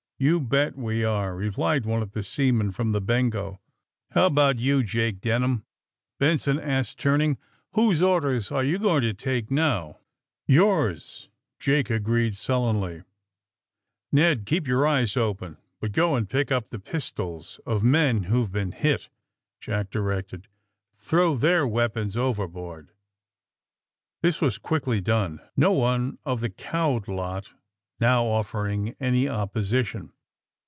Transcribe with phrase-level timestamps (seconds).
[0.21, 3.57] '*You bet we are!" replied one of the seamen from the ^^Bengo."
[4.15, 5.65] *^How about you, Jake Denham?"
[6.19, 7.39] Benson asked, turning.
[7.73, 9.95] Whose orders are you going to take nowT'
[10.47, 11.29] 236 THE SUBMAEINE BOYS Yours,'*
[11.59, 13.01] Jake agreed sullenly.
[14.11, 18.51] Ned, keep your eyes open, but go and pick up the pistols of men whoVe
[18.51, 19.09] been hit,"
[19.59, 20.43] Jack directed.
[20.43, 20.45] ^^
[20.95, 22.91] Throw their weapons overboard."
[24.21, 27.53] This was quickly done, no one of the cowed lot
[27.99, 30.11] now offering any opposition.